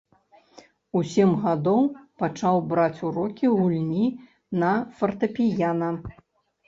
У 0.99 1.01
сем 1.11 1.33
гадоў 1.43 1.83
пачаў 2.23 2.57
браць 2.71 3.03
урокі 3.09 3.45
гульні 3.59 4.07
на 4.65 4.71
фартэпіяна. 5.03 5.97